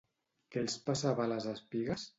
Què 0.55 0.63
els 0.63 0.79
passava 0.89 1.27
a 1.27 1.31
les 1.35 1.49
espigues? 1.57 2.09